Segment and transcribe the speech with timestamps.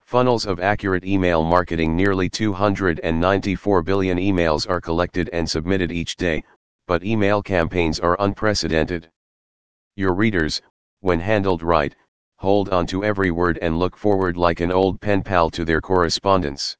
[0.00, 6.42] Funnels of accurate email marketing Nearly 294 billion emails are collected and submitted each day,
[6.86, 9.10] but email campaigns are unprecedented.
[9.96, 10.62] Your readers,
[11.00, 11.94] when handled right,
[12.36, 15.82] hold on to every word and look forward like an old pen pal to their
[15.82, 16.78] correspondence.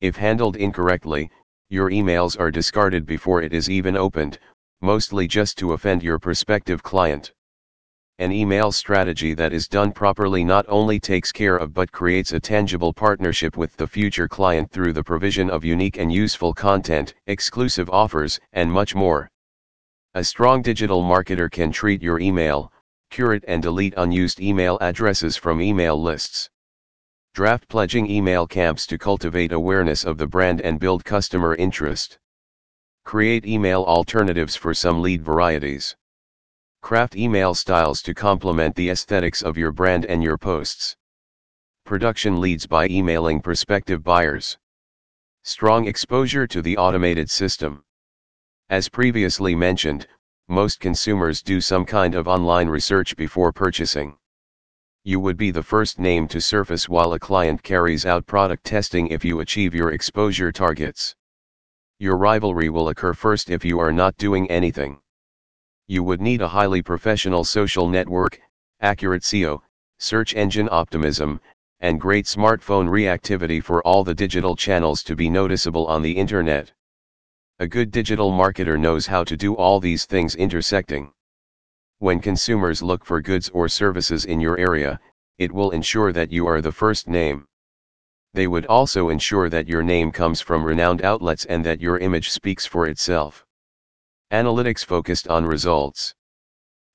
[0.00, 1.30] If handled incorrectly,
[1.70, 4.38] your emails are discarded before it is even opened,
[4.80, 7.32] mostly just to offend your prospective client.
[8.18, 12.40] An email strategy that is done properly not only takes care of but creates a
[12.40, 17.88] tangible partnership with the future client through the provision of unique and useful content, exclusive
[17.88, 19.30] offers, and much more.
[20.14, 22.72] A strong digital marketer can treat your email,
[23.10, 26.50] curate and delete unused email addresses from email lists.
[27.32, 32.18] Draft pledging email camps to cultivate awareness of the brand and build customer interest.
[33.04, 35.96] Create email alternatives for some lead varieties.
[36.82, 40.96] Craft email styles to complement the aesthetics of your brand and your posts.
[41.84, 44.58] Production leads by emailing prospective buyers.
[45.44, 47.84] Strong exposure to the automated system.
[48.70, 50.08] As previously mentioned,
[50.48, 54.16] most consumers do some kind of online research before purchasing
[55.04, 59.08] you would be the first name to surface while a client carries out product testing
[59.08, 61.14] if you achieve your exposure targets.
[61.98, 65.00] Your rivalry will occur first if you are not doing anything.
[65.86, 68.40] You would need a highly professional social network,
[68.80, 69.62] accurate SEO,
[69.98, 71.40] search engine optimism,
[71.80, 76.72] and great smartphone reactivity for all the digital channels to be noticeable on the internet.
[77.58, 81.10] A good digital marketer knows how to do all these things intersecting.
[82.00, 84.98] When consumers look for goods or services in your area,
[85.36, 87.46] it will ensure that you are the first name.
[88.32, 92.30] They would also ensure that your name comes from renowned outlets and that your image
[92.30, 93.44] speaks for itself.
[94.32, 96.14] Analytics focused on results.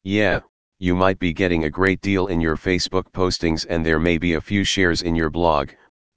[0.01, 0.39] Yeah,
[0.79, 4.33] you might be getting a great deal in your Facebook postings and there may be
[4.33, 5.69] a few shares in your blog,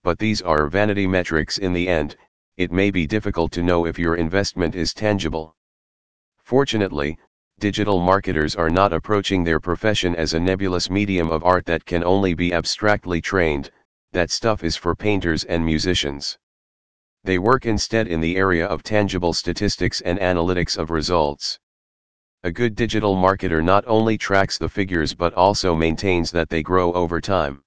[0.03, 2.17] but these are vanity metrics in the end,
[2.57, 5.55] it may be difficult to know if your investment is tangible.
[6.39, 7.19] Fortunately,
[7.59, 12.05] digital marketers are not approaching their profession as a nebulous medium of art that can
[12.05, 13.71] only be abstractly trained,
[14.13, 16.39] that stuff is for painters and musicians.
[17.25, 21.59] They work instead in the area of tangible statistics and analytics of results.
[22.45, 26.93] A good digital marketer not only tracks the figures but also maintains that they grow
[26.93, 27.65] over time.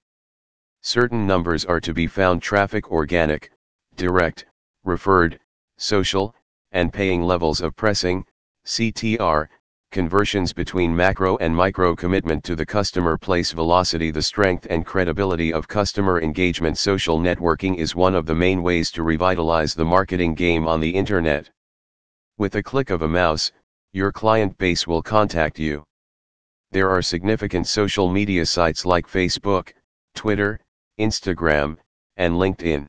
[0.80, 3.52] Certain numbers are to be found traffic organic,
[3.94, 4.46] direct,
[4.84, 5.38] referred,
[5.76, 6.34] social,
[6.72, 8.24] and paying levels of pressing,
[8.64, 9.48] CTR,
[9.92, 15.52] conversions between macro and micro commitment to the customer place velocity the strength and credibility
[15.52, 20.34] of customer engagement social networking is one of the main ways to revitalize the marketing
[20.34, 21.50] game on the internet.
[22.38, 23.52] With a click of a mouse,
[23.92, 25.84] your client base will contact you.
[26.70, 29.74] There are significant social media sites like Facebook,
[30.14, 30.58] Twitter,
[30.98, 31.76] Instagram,
[32.16, 32.88] and LinkedIn.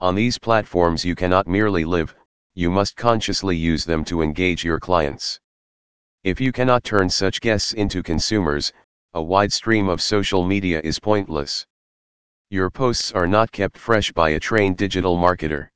[0.00, 2.14] On these platforms you cannot merely live,
[2.54, 5.40] you must consciously use them to engage your clients.
[6.24, 8.72] If you cannot turn such guests into consumers,
[9.12, 11.66] a wide stream of social media is pointless.
[12.48, 15.70] Your posts are not kept fresh by a trained digital marketer.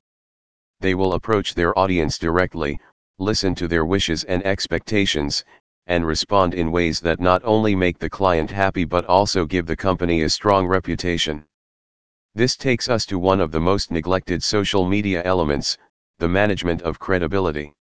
[0.79, 2.79] They will approach their audience directly,
[3.19, 5.43] listen to their wishes and expectations,
[5.85, 9.75] and respond in ways that not only make the client happy but also give the
[9.75, 11.43] company a strong reputation.
[12.35, 15.77] This takes us to one of the most neglected social media elements,
[16.19, 17.73] the management of credibility.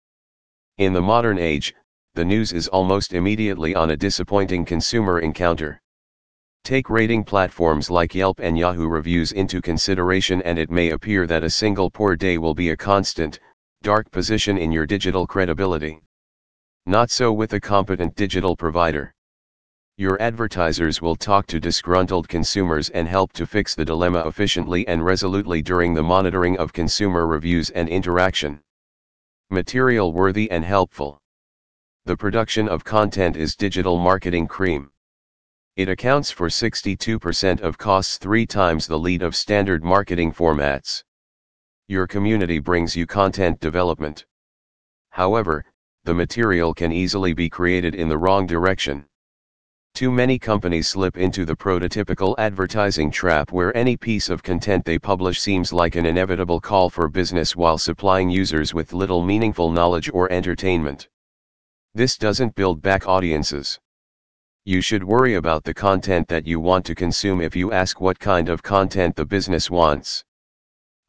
[0.79, 1.75] In the modern age,
[2.15, 5.81] the news is almost immediately on a disappointing consumer encounter.
[6.63, 11.43] Take rating platforms like Yelp and Yahoo reviews into consideration and it may appear that
[11.43, 13.41] a single poor day will be a constant,
[13.83, 16.01] dark position in your digital credibility.
[16.85, 19.13] Not so with a competent digital provider.
[19.97, 25.03] Your advertisers will talk to disgruntled consumers and help to fix the dilemma efficiently and
[25.03, 28.61] resolutely during the monitoring of consumer reviews and interaction.
[29.49, 31.19] Material worthy and helpful.
[32.07, 34.91] The production of content is digital marketing cream.
[35.75, 41.03] It accounts for 62% of costs three times the lead of standard marketing formats.
[41.87, 44.23] Your community brings you content development.
[45.09, 45.65] However,
[46.03, 49.05] the material can easily be created in the wrong direction.
[49.95, 54.99] Too many companies slip into the prototypical advertising trap where any piece of content they
[54.99, 60.11] publish seems like an inevitable call for business while supplying users with little meaningful knowledge
[60.13, 61.09] or entertainment.
[61.95, 63.79] This doesn't build back audiences.
[64.65, 68.19] You should worry about the content that you want to consume if you ask what
[68.19, 70.25] kind of content the business wants.